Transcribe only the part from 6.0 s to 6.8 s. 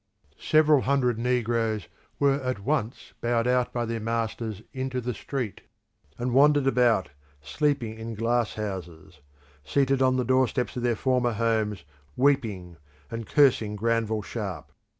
and wandered